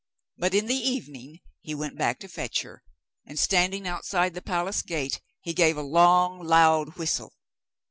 But, 0.35 0.55
in 0.55 0.65
the 0.65 0.73
evening, 0.73 1.41
he 1.61 1.75
went 1.75 1.95
back 1.95 2.17
to 2.21 2.27
fetch 2.27 2.63
her, 2.63 2.81
and, 3.23 3.37
standing 3.37 3.87
outside 3.87 4.33
the 4.33 4.41
palace 4.41 4.81
gate, 4.81 5.21
he 5.41 5.53
gave 5.53 5.77
a 5.77 5.83
long, 5.83 6.43
loud 6.43 6.95
whistle. 6.97 7.33